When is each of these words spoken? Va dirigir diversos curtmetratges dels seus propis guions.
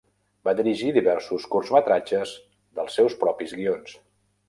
Va 0.47 0.53
dirigir 0.59 0.93
diversos 0.95 1.45
curtmetratges 1.53 2.35
dels 2.81 3.01
seus 3.01 3.21
propis 3.27 3.59
guions. 3.63 3.99